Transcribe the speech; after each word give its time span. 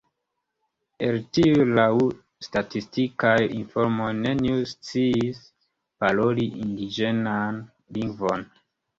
El 1.07 1.17
tiuj 1.37 1.65
laŭ 1.79 1.83
la 1.97 2.07
statistikaj 2.45 3.33
informoj 3.57 4.07
neniu 4.21 4.55
sciis 4.71 5.41
paroli 6.05 6.47
indiĝenan 6.63 7.61
lingvon. 7.99 8.47